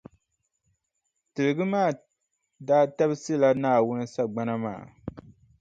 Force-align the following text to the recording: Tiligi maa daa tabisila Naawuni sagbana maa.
Tiligi 1.33 1.65
maa 1.73 1.89
daa 2.67 2.83
tabisila 2.97 3.47
Naawuni 3.61 4.05
sagbana 4.13 4.53
maa. 4.63 4.81